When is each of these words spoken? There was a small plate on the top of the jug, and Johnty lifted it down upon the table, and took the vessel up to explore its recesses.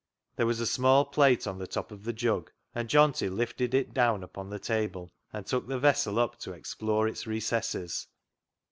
There 0.35 0.47
was 0.47 0.59
a 0.59 0.65
small 0.65 1.05
plate 1.05 1.45
on 1.45 1.59
the 1.59 1.67
top 1.67 1.91
of 1.91 2.05
the 2.05 2.11
jug, 2.11 2.51
and 2.73 2.89
Johnty 2.89 3.29
lifted 3.29 3.75
it 3.75 3.93
down 3.93 4.23
upon 4.23 4.49
the 4.49 4.57
table, 4.57 5.13
and 5.31 5.45
took 5.45 5.67
the 5.67 5.77
vessel 5.77 6.17
up 6.17 6.39
to 6.39 6.53
explore 6.53 7.07
its 7.07 7.27
recesses. 7.27 8.07